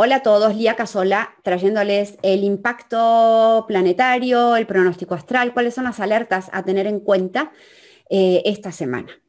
Hola 0.00 0.14
a 0.14 0.22
todos, 0.22 0.54
Lía 0.54 0.76
Casola, 0.76 1.34
trayéndoles 1.42 2.18
el 2.22 2.44
impacto 2.44 3.64
planetario, 3.66 4.54
el 4.54 4.64
pronóstico 4.64 5.16
astral, 5.16 5.52
cuáles 5.52 5.74
son 5.74 5.82
las 5.82 5.98
alertas 5.98 6.50
a 6.52 6.62
tener 6.62 6.86
en 6.86 7.00
cuenta 7.00 7.50
eh, 8.08 8.42
esta 8.44 8.70
semana. 8.70 9.20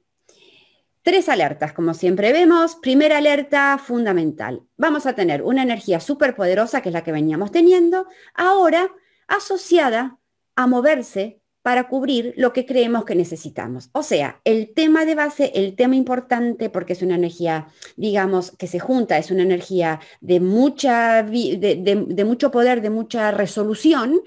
Tres 1.02 1.28
alertas, 1.28 1.74
como 1.74 1.96
siempre 1.96 2.32
vemos. 2.34 2.76
Primera 2.76 3.18
alerta 3.18 3.79
fundamental. 3.84 4.62
Vamos 4.78 5.08
a 5.08 5.13
tener 5.13 5.42
una 5.42 5.63
energía 5.63 6.00
súper 6.00 6.36
poderosa, 6.36 6.83
que 6.83 6.90
es 6.90 6.94
la 6.94 7.04
que 7.04 7.13
veníamos 7.13 7.51
teniendo, 7.51 8.06
ahora 8.36 8.92
asociada 9.28 10.20
a 10.56 10.67
moverse 10.67 11.38
para 11.62 11.87
cubrir 11.87 12.33
lo 12.37 12.53
que 12.53 12.65
creemos 12.65 13.05
que 13.05 13.15
necesitamos. 13.15 13.89
O 13.91 14.03
sea, 14.03 14.39
el 14.46 14.73
tema 14.73 15.05
de 15.05 15.15
base, 15.15 15.51
el 15.55 15.76
tema 15.76 15.96
importante, 15.96 16.70
porque 16.70 16.94
es 16.94 17.02
una 17.02 17.16
energía, 17.16 17.67
digamos, 17.98 18.52
que 18.52 18.67
se 18.67 18.80
junta, 18.80 19.17
es 19.17 19.30
una 19.30 19.44
energía 19.44 19.99
de, 20.22 20.40
mucha, 20.40 21.23
de, 21.23 22.26
mucho 22.26 22.52
poder, 22.52 22.81
de 22.81 22.90
mucha 22.90 23.31
resolución, 23.31 24.22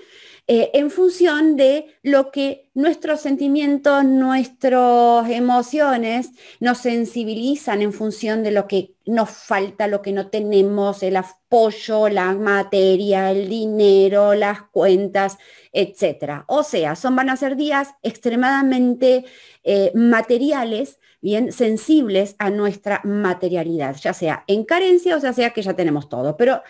eh, 0.54 0.70
en 0.74 0.90
función 0.90 1.56
de 1.56 1.96
lo 2.02 2.30
que 2.30 2.68
nuestros 2.74 3.22
sentimientos, 3.22 4.04
nuestras 4.04 5.30
emociones 5.30 6.32
nos 6.60 6.76
sensibilizan 6.76 7.80
en 7.80 7.94
función 7.94 8.42
de 8.42 8.50
lo 8.50 8.68
que 8.68 8.94
nos 9.06 9.30
falta, 9.30 9.86
lo 9.86 10.02
que 10.02 10.12
no 10.12 10.28
tenemos, 10.28 11.02
el 11.02 11.16
apoyo, 11.16 12.10
la 12.10 12.34
materia, 12.34 13.30
el 13.30 13.48
dinero, 13.48 14.34
las 14.34 14.60
cuentas, 14.64 15.38
etc. 15.72 16.42
O 16.48 16.64
sea, 16.64 16.96
son, 16.96 17.16
van 17.16 17.30
a 17.30 17.36
ser 17.38 17.56
días 17.56 17.94
extremadamente 18.02 19.24
eh, 19.64 19.90
materiales, 19.94 20.98
bien 21.22 21.50
sensibles 21.50 22.36
a 22.38 22.50
nuestra 22.50 23.00
materialidad, 23.04 23.96
ya 23.96 24.12
sea 24.12 24.44
en 24.46 24.64
carencia 24.64 25.16
o 25.16 25.18
ya 25.18 25.32
sea 25.32 25.54
que 25.54 25.62
ya 25.62 25.72
tenemos 25.72 26.10
todo. 26.10 26.36
Pero 26.36 26.62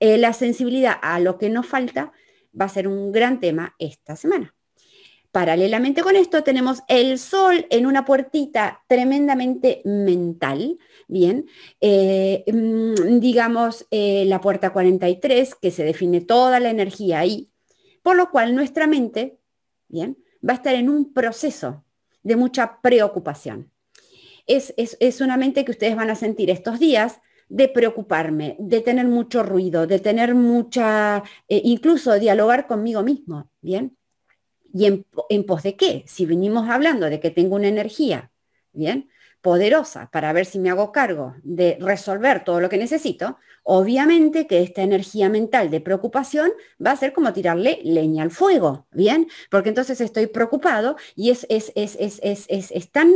eh, 0.00 0.18
la 0.18 0.34
sensibilidad 0.34 0.96
a 1.00 1.18
lo 1.18 1.38
que 1.38 1.48
nos 1.48 1.66
falta 1.66 2.12
va 2.58 2.66
a 2.66 2.68
ser 2.68 2.88
un 2.88 3.12
gran 3.12 3.40
tema 3.40 3.74
esta 3.78 4.16
semana. 4.16 4.54
Paralelamente 5.32 6.02
con 6.02 6.16
esto 6.16 6.42
tenemos 6.42 6.82
el 6.88 7.16
sol 7.18 7.66
en 7.70 7.86
una 7.86 8.04
puertita 8.04 8.82
tremendamente 8.88 9.80
mental, 9.84 10.78
bien, 11.06 11.46
eh, 11.80 12.42
mm, 12.52 13.20
digamos 13.20 13.86
eh, 13.92 14.24
la 14.26 14.40
puerta 14.40 14.72
43, 14.72 15.54
que 15.54 15.70
se 15.70 15.84
define 15.84 16.20
toda 16.20 16.58
la 16.58 16.70
energía 16.70 17.20
ahí, 17.20 17.52
por 18.02 18.16
lo 18.16 18.30
cual 18.30 18.56
nuestra 18.56 18.88
mente, 18.88 19.38
bien, 19.86 20.18
va 20.46 20.54
a 20.54 20.56
estar 20.56 20.74
en 20.74 20.88
un 20.88 21.12
proceso 21.12 21.84
de 22.24 22.34
mucha 22.34 22.80
preocupación. 22.82 23.70
Es, 24.48 24.74
es 24.76 25.20
una 25.20 25.36
mente 25.36 25.64
que 25.64 25.70
ustedes 25.70 25.94
van 25.94 26.10
a 26.10 26.16
sentir 26.16 26.50
estos 26.50 26.80
días 26.80 27.20
de 27.50 27.68
preocuparme, 27.68 28.56
de 28.60 28.80
tener 28.80 29.06
mucho 29.08 29.42
ruido, 29.42 29.86
de 29.86 29.98
tener 30.00 30.34
mucha, 30.36 31.18
eh, 31.48 31.62
incluso 31.64 32.18
dialogar 32.18 32.66
conmigo 32.68 33.02
mismo, 33.02 33.50
¿bien? 33.60 33.98
¿Y 34.72 34.86
en, 34.86 35.06
en 35.30 35.44
pos 35.46 35.62
de 35.64 35.76
qué? 35.76 36.04
Si 36.06 36.26
venimos 36.26 36.68
hablando 36.70 37.06
de 37.10 37.20
que 37.20 37.30
tengo 37.30 37.56
una 37.56 37.68
energía, 37.68 38.32
¿bien? 38.72 39.10
Poderosa 39.42 40.10
para 40.10 40.32
ver 40.32 40.46
si 40.46 40.58
me 40.58 40.70
hago 40.70 40.92
cargo 40.92 41.34
de 41.42 41.78
resolver 41.80 42.44
todo 42.44 42.60
lo 42.60 42.68
que 42.68 42.76
necesito, 42.78 43.38
obviamente 43.62 44.46
que 44.46 44.62
esta 44.62 44.82
energía 44.82 45.28
mental 45.28 45.70
de 45.70 45.80
preocupación 45.80 46.50
va 46.84 46.92
a 46.92 46.96
ser 46.96 47.12
como 47.12 47.32
tirarle 47.32 47.80
leña 47.84 48.22
al 48.22 48.30
fuego, 48.30 48.86
¿bien? 48.90 49.28
Porque 49.50 49.68
entonces 49.70 50.00
estoy 50.00 50.26
preocupado 50.26 50.96
y 51.14 51.30
es, 51.30 51.46
es, 51.48 51.72
es, 51.74 51.98
es 52.20 52.90
tan, 52.90 53.12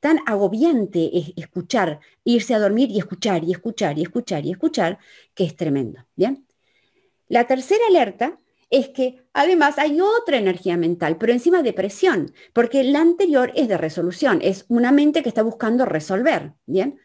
tan 0.00 0.18
agobiante 0.26 1.10
escuchar, 1.36 2.00
irse 2.24 2.54
a 2.54 2.58
dormir 2.58 2.90
y 2.90 2.98
escuchar 2.98 3.44
y 3.44 3.52
escuchar 3.52 3.98
y 3.98 4.02
escuchar 4.02 4.46
y 4.46 4.52
escuchar, 4.52 4.98
que 5.34 5.44
es 5.44 5.56
tremendo, 5.56 6.04
¿bien? 6.16 6.46
La 7.28 7.46
tercera 7.46 7.82
alerta 7.88 8.38
es 8.70 8.88
que 8.88 9.26
además 9.32 9.78
hay 9.78 10.00
otra 10.00 10.38
energía 10.38 10.76
mental, 10.76 11.16
pero 11.18 11.32
encima 11.32 11.62
de 11.62 11.72
presión, 11.72 12.32
porque 12.52 12.82
la 12.84 13.00
anterior 13.00 13.52
es 13.54 13.68
de 13.68 13.78
resolución, 13.78 14.40
es 14.42 14.64
una 14.68 14.92
mente 14.92 15.22
que 15.22 15.28
está 15.28 15.42
buscando 15.42 15.84
resolver, 15.84 16.52
¿bien? 16.66 16.98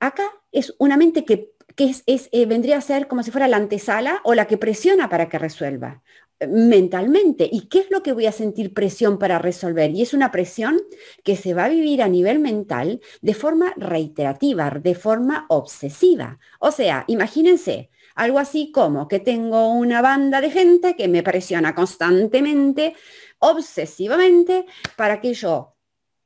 Acá 0.00 0.24
es 0.50 0.74
una 0.78 0.96
mente 0.96 1.24
que, 1.24 1.52
eh, 1.78 2.46
vendría 2.46 2.78
a 2.78 2.80
ser 2.80 3.06
como 3.06 3.22
si 3.22 3.30
fuera 3.30 3.48
la 3.48 3.56
antesala 3.56 4.20
o 4.24 4.34
la 4.34 4.46
que 4.46 4.58
presiona 4.58 5.08
para 5.08 5.28
que 5.28 5.38
resuelva 5.38 6.02
eh, 6.40 6.46
mentalmente. 6.48 7.48
¿Y 7.50 7.68
qué 7.68 7.80
es 7.80 7.90
lo 7.90 8.02
que 8.02 8.12
voy 8.12 8.26
a 8.26 8.32
sentir 8.32 8.74
presión 8.74 9.18
para 9.18 9.38
resolver? 9.38 9.90
Y 9.92 10.02
es 10.02 10.12
una 10.12 10.32
presión 10.32 10.80
que 11.22 11.36
se 11.36 11.54
va 11.54 11.66
a 11.66 11.68
vivir 11.68 12.02
a 12.02 12.08
nivel 12.08 12.40
mental 12.40 13.00
de 13.20 13.34
forma 13.34 13.72
reiterativa, 13.76 14.70
de 14.70 14.94
forma 14.94 15.46
obsesiva. 15.48 16.38
O 16.58 16.72
sea, 16.72 17.04
imagínense, 17.06 17.90
algo 18.14 18.38
así 18.38 18.70
como 18.72 19.08
que 19.08 19.20
tengo 19.20 19.68
una 19.68 20.02
banda 20.02 20.40
de 20.40 20.50
gente 20.50 20.96
que 20.96 21.08
me 21.08 21.22
presiona 21.22 21.74
constantemente, 21.74 22.94
obsesivamente, 23.38 24.66
para 24.96 25.20
que 25.20 25.34
yo 25.34 25.76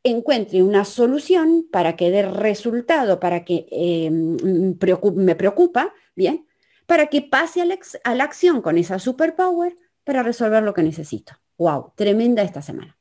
encuentre 0.02 0.62
una 0.62 0.84
solución, 0.84 1.66
para 1.70 1.96
que 1.96 2.10
dé 2.10 2.22
resultado, 2.22 3.18
para 3.18 3.44
que 3.44 3.66
eh, 3.70 4.10
me 4.10 5.34
preocupa, 5.34 5.92
¿bien? 6.14 6.46
Para 6.86 7.08
que 7.08 7.22
pase 7.22 7.60
a 7.60 7.64
la, 7.64 7.78
a 8.04 8.14
la 8.14 8.24
acción 8.24 8.62
con 8.62 8.78
esa 8.78 8.98
superpower 8.98 9.76
para 10.04 10.22
resolver 10.22 10.62
lo 10.62 10.74
que 10.74 10.84
necesito. 10.84 11.32
¡Wow! 11.58 11.92
Tremenda 11.96 12.42
esta 12.42 12.62
semana. 12.62 12.96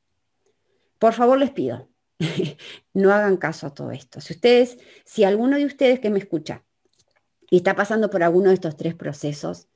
Por 0.97 1.13
favor, 1.13 1.38
les 1.38 1.51
pido, 1.51 1.88
no 2.94 3.13
hagan 3.13 3.38
caso 3.38 3.68
a 3.68 3.74
todo 3.74 3.91
esto. 3.91 4.22
Si 4.22 4.34
ustedes, 4.34 4.78
si 5.03 5.24
alguno 5.24 5.57
de 5.57 5.66
ustedes 5.66 6.00
que 6.00 6.09
me 6.09 6.19
escucha 6.19 6.65
y 7.50 7.57
está 7.57 7.75
pasando 7.75 8.09
por 8.09 8.23
alguno 8.23 8.50
de 8.50 8.56
estos 8.56 8.78
tres 8.78 8.95
procesos, 8.95 9.67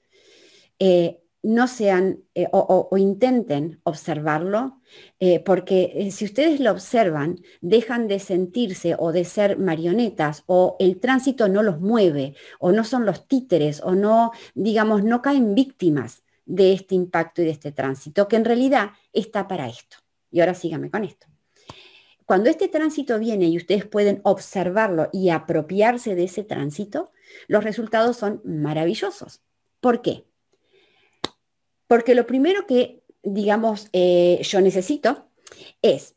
eh, 0.79 1.21
no 1.41 1.67
sean 1.67 2.19
eh, 2.35 2.47
o, 2.51 2.89
intenten 2.97 3.79
observarlo, 3.83 4.81
eh, 5.19 5.39
porque 5.39 6.09
si 6.11 6.25
ustedes 6.25 6.59
lo 6.59 6.71
observan, 6.71 7.39
dejan 7.61 8.07
de 8.07 8.19
sentirse 8.19 8.95
o 8.99 9.11
de 9.11 9.23
ser 9.23 9.57
marionetas, 9.57 10.43
o 10.47 10.75
el 10.79 10.99
tránsito 10.99 11.47
no 11.47 11.63
los 11.63 11.79
mueve, 11.79 12.35
o 12.59 12.71
no 12.71 12.83
son 12.83 13.05
los 13.05 13.27
títeres, 13.27 13.81
o 13.81 13.95
no, 13.95 14.31
digamos, 14.53 15.03
no 15.03 15.21
caen 15.21 15.55
víctimas 15.55 16.23
de 16.45 16.73
este 16.73 16.95
impacto 16.95 17.41
y 17.41 17.45
de 17.45 17.51
este 17.51 17.71
tránsito, 17.71 18.27
que 18.27 18.35
en 18.35 18.45
realidad 18.45 18.91
está 19.13 19.47
para 19.47 19.67
esto. 19.67 19.97
Y 20.31 20.41
ahora 20.41 20.55
síganme 20.55 20.89
con 20.89 21.05
esto. 21.05 21.27
Cuando 22.25 22.49
este 22.49 22.67
tránsito 22.67 23.17
viene 23.17 23.45
y 23.45 23.57
ustedes 23.57 23.85
pueden 23.85 24.21
observarlo 24.23 25.09
y 25.11 25.29
apropiarse 25.29 26.15
de 26.15 26.25
ese 26.25 26.43
tránsito, 26.43 27.11
los 27.47 27.63
resultados 27.63 28.17
son 28.17 28.41
maravillosos. 28.43 29.41
¿Por 29.79 30.01
qué? 30.01 30.25
Porque 31.87 32.15
lo 32.15 32.27
primero 32.27 32.67
que, 32.67 33.03
digamos, 33.23 33.89
eh, 33.93 34.39
yo 34.43 34.61
necesito 34.61 35.27
es 35.81 36.15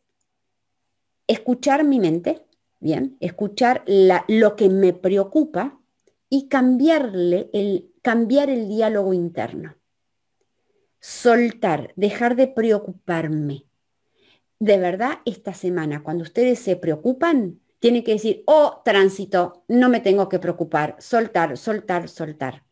escuchar 1.27 1.84
mi 1.84 1.99
mente, 1.99 2.45
bien, 2.81 3.17
escuchar 3.21 3.84
lo 3.87 4.56
que 4.56 4.69
me 4.69 4.93
preocupa 4.93 5.81
y 6.28 6.49
cambiarle 6.49 7.50
el, 7.53 7.93
cambiar 8.03 8.50
el 8.50 8.69
diálogo 8.69 9.15
interno. 9.15 9.77
Soltar, 11.00 11.93
dejar 11.97 12.37
de 12.37 12.49
preocuparme 12.49 13.67
de 14.62 14.79
verdad 14.79 15.19
esta 15.25 15.55
semana, 15.55 16.05
cuando 16.05 16.23
ustedes 16.23 16.61
se 16.61 16.77
preocupan, 16.77 17.59
tienen 17.82 18.04
que 18.04 18.12
decir, 18.12 18.44
oh, 18.47 18.81
tránsito, 18.84 19.65
no 19.66 19.88
me 19.88 19.98
tengo 19.98 20.28
que 20.28 20.38
preocupar, 20.38 20.94
soltar, 21.00 21.59
soltar, 21.59 22.09
soltar. 22.09 22.62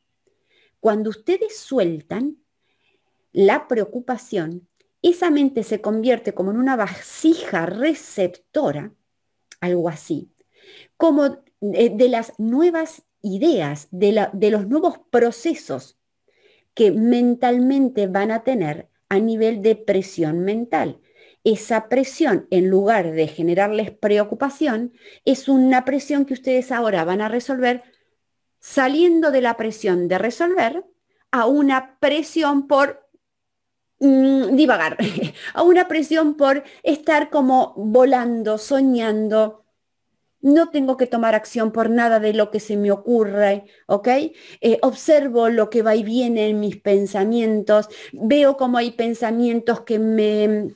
Cuando 0.78 1.10
ustedes 1.10 1.58
sueltan 1.58 2.36
la 3.32 3.66
preocupación, 3.66 4.68
esa 5.02 5.32
mente 5.32 5.64
se 5.64 5.80
convierte 5.80 6.32
como 6.32 6.52
en 6.52 6.58
una 6.58 6.76
vasija 6.76 7.66
receptora, 7.66 8.94
algo 9.60 9.88
así, 9.88 10.30
como 10.96 11.42
de, 11.60 12.08
las 12.08 12.38
nuevas 12.38 13.02
ideas, 13.20 13.88
de, 13.90 14.28
de 14.32 14.50
los 14.52 14.68
nuevos 14.68 15.00
procesos 15.10 15.98
que 16.72 16.92
mentalmente 16.92 18.06
van 18.06 18.30
a 18.30 18.44
tener 18.44 18.88
a 19.08 19.18
nivel 19.18 19.60
de 19.60 19.74
presión 19.74 20.44
mental 20.44 21.00
esa 21.44 21.88
presión, 21.88 22.46
en 22.50 22.68
lugar 22.68 23.12
de 23.12 23.26
generarles 23.28 23.90
preocupación, 23.90 24.92
es 25.24 25.48
una 25.48 25.84
presión 25.84 26.24
que 26.24 26.34
ustedes 26.34 26.70
ahora 26.70 27.04
van 27.04 27.20
a 27.20 27.28
resolver 27.28 27.82
saliendo 28.60 29.30
de 29.30 29.40
la 29.40 29.56
presión 29.56 30.06
de 30.06 30.18
resolver 30.18 30.84
a 31.30 31.46
una 31.46 31.98
presión 31.98 32.66
por 32.68 33.08
mm, 33.98 34.54
divagar, 34.54 34.98
a 35.54 35.62
una 35.62 35.88
presión 35.88 36.36
por 36.36 36.62
estar 36.82 37.30
como 37.30 37.74
volando, 37.76 38.58
soñando. 38.58 39.64
No 40.42 40.70
tengo 40.70 40.96
que 40.96 41.06
tomar 41.06 41.34
acción 41.34 41.70
por 41.70 41.90
nada 41.90 42.18
de 42.18 42.32
lo 42.32 42.50
que 42.50 42.60
se 42.60 42.78
me 42.78 42.90
ocurre, 42.90 43.66
¿ok? 43.86 44.08
Eh, 44.62 44.78
observo 44.80 45.50
lo 45.50 45.68
que 45.68 45.82
va 45.82 45.94
y 45.94 46.02
viene 46.02 46.48
en 46.48 46.60
mis 46.60 46.78
pensamientos, 46.80 47.88
veo 48.12 48.56
como 48.56 48.78
hay 48.78 48.92
pensamientos 48.92 49.82
que 49.82 49.98
me 49.98 50.70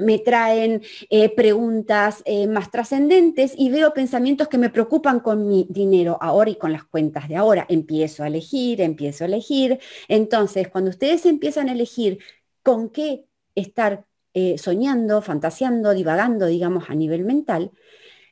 me 0.00 0.18
traen 0.18 0.82
eh, 1.10 1.34
preguntas 1.34 2.22
eh, 2.24 2.46
más 2.46 2.70
trascendentes 2.70 3.52
y 3.56 3.70
veo 3.70 3.92
pensamientos 3.94 4.48
que 4.48 4.58
me 4.58 4.70
preocupan 4.70 5.20
con 5.20 5.48
mi 5.48 5.66
dinero 5.68 6.18
ahora 6.20 6.50
y 6.50 6.56
con 6.56 6.72
las 6.72 6.84
cuentas 6.84 7.28
de 7.28 7.36
ahora. 7.36 7.66
Empiezo 7.68 8.22
a 8.22 8.28
elegir, 8.28 8.80
empiezo 8.80 9.24
a 9.24 9.26
elegir. 9.26 9.78
Entonces, 10.08 10.68
cuando 10.68 10.90
ustedes 10.90 11.26
empiezan 11.26 11.68
a 11.68 11.72
elegir 11.72 12.18
con 12.62 12.90
qué 12.90 13.24
estar 13.54 14.06
eh, 14.34 14.58
soñando, 14.58 15.22
fantaseando, 15.22 15.94
divagando, 15.94 16.46
digamos, 16.46 16.90
a 16.90 16.94
nivel 16.94 17.24
mental, 17.24 17.72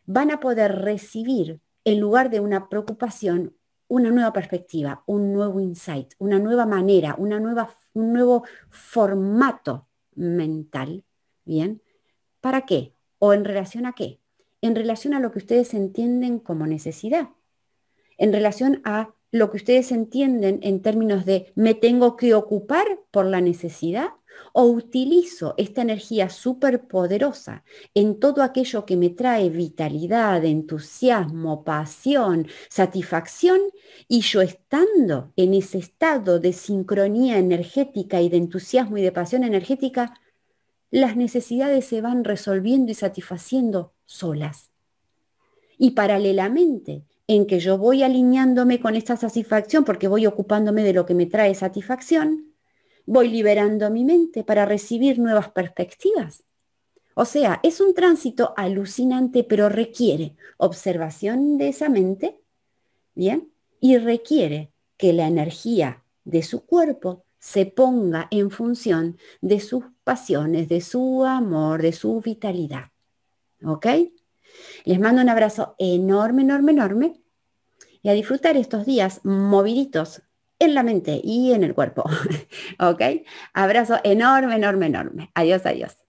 van 0.07 0.31
a 0.31 0.41
poder 0.41 0.73
recibir, 0.83 1.61
en 1.85 2.01
lugar 2.01 2.31
de 2.31 2.41
una 2.41 2.69
preocupación, 2.69 3.57
una 3.89 4.11
nueva 4.11 4.33
perspectiva, 4.33 5.03
un 5.07 5.33
nuevo 5.33 5.61
insight, 5.61 6.15
una 6.19 6.39
nueva 6.39 6.67
manera, 6.67 7.15
una 7.19 7.41
nueva, 7.41 7.77
un 7.95 8.13
nuevo 8.13 8.45
formato 8.71 9.89
mental 10.15 11.06
¿Bien? 11.47 11.81
¿Para 12.43 12.67
qué? 12.67 12.93
¿O 13.19 13.33
en 13.33 13.45
relación 13.45 13.87
a 13.87 13.95
qué? 13.95 14.21
En 14.61 14.75
relación 14.75 15.15
a 15.15 15.21
lo 15.21 15.31
que 15.31 15.39
ustedes 15.39 15.73
entienden 15.73 16.39
como 16.41 16.67
necesidad. 16.67 17.31
En 18.19 18.33
relación 18.33 18.83
a 18.85 19.15
lo 19.31 19.51
que 19.51 19.59
ustedes 19.59 19.93
entienden 19.93 20.61
en 20.63 20.83
términos 20.83 21.25
de 21.25 21.53
me 21.55 21.75
tengo 21.75 22.17
que 22.17 22.35
ocupar 22.35 22.87
por 23.11 23.27
la 23.27 23.41
necesidad 23.41 24.11
o 24.53 24.65
utilizo 24.65 25.55
esta 25.57 25.83
energía 25.83 26.29
súper 26.31 26.87
poderosa 26.89 27.65
en 27.95 28.19
todo 28.19 28.43
aquello 28.43 28.85
que 28.85 28.97
me 28.97 29.11
trae 29.11 29.49
vitalidad, 29.49 30.45
entusiasmo, 30.45 31.65
pasión, 31.65 32.47
satisfacción 32.69 33.61
y 34.09 34.21
yo 34.21 34.43
estando 34.43 35.33
en 35.37 35.55
ese 35.55 35.79
estado 35.79 36.39
de 36.41 36.53
sincronía 36.53 37.39
energética 37.39 38.21
y 38.21 38.29
de 38.29 38.37
entusiasmo 38.37 38.99
y 38.99 39.03
de 39.03 39.13
pasión 39.13 39.45
energética, 39.45 40.15
las 40.91 41.17
necesidades 41.17 41.85
se 41.87 42.01
van 42.01 42.25
resolviendo 42.25 42.93
y 42.93 42.95
satisfaciendo 42.95 43.93
solas. 44.05 44.71
Y 45.79 45.91
paralelamente, 45.91 47.05
en 47.27 47.47
que 47.47 47.59
yo 47.59 47.77
voy 47.77 48.03
alineándome 48.03 48.81
con 48.81 48.95
esta 48.95 49.17
satisfacción 49.17 49.85
porque 49.85 50.09
voy 50.09 50.27
ocupándome 50.27 50.83
de 50.85 50.93
lo 50.93 51.07
que 51.07 51.15
me 51.15 51.27
trae 51.27 51.55
satisfacción, 51.55 52.55
voy 53.05 53.29
liberando 53.29 53.91
mi 53.91 54.05
mente 54.05 54.45
para 54.45 54.65
recibir 54.65 55.19
nuevas 55.19 55.51
perspectivas. 55.51 56.45
O 57.15 57.25
sea, 57.25 57.61
es 57.63 57.81
un 57.81 57.95
tránsito 57.95 58.53
alucinante, 58.57 59.43
pero 59.43 59.69
requiere 59.69 60.37
observación 60.59 61.57
de 61.57 61.69
esa 61.69 61.89
mente, 61.89 62.41
¿bien? 63.15 63.51
Y 63.81 63.97
requiere 63.99 64.71
que 64.97 65.13
la 65.13 65.27
energía 65.27 66.05
de 66.25 66.43
su 66.43 66.67
cuerpo 66.67 67.26
se 67.47 67.65
ponga 67.65 68.27
en 68.33 68.51
función 68.51 69.19
de 69.41 69.61
sus 69.61 69.85
pasiones, 70.03 70.69
de 70.69 70.81
su 70.81 71.25
amor, 71.25 71.81
de 71.81 71.93
su 71.93 72.21
vitalidad. 72.21 72.91
¿Ok? 73.65 73.87
Les 74.85 74.99
mando 74.99 75.23
un 75.23 75.29
abrazo 75.29 75.77
enorme, 75.79 76.43
enorme, 76.43 76.73
enorme 76.73 77.21
y 78.03 78.09
a 78.09 78.15
disfrutar 78.15 78.57
estos 78.57 78.85
días 78.85 79.21
moviditos 79.25 80.23
en 80.59 80.75
la 80.75 80.83
mente 80.83 81.21
y 81.23 81.53
en 81.53 81.63
el 81.63 81.73
cuerpo. 81.73 82.03
¿Ok? 82.81 83.03
Abrazo 83.55 84.01
enorme, 84.03 84.57
enorme, 84.57 84.87
enorme. 84.87 85.31
Adiós, 85.35 85.65
adiós. 85.67 86.06